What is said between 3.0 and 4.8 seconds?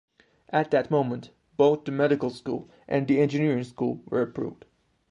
the engineering school were approved.